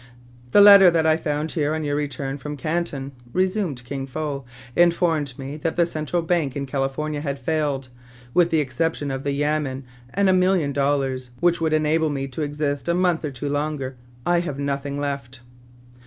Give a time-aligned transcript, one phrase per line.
[0.49, 5.37] "The letter that I found here on our return from Canton," resumed Kin Fo, "informed
[5.37, 7.89] me that the Central Bank in California had failed.
[8.33, 12.41] With the exception of the yamen and a million dollars, which would enable me to
[12.41, 13.95] exist a month or two longer,
[14.25, 15.41] I have nothing left."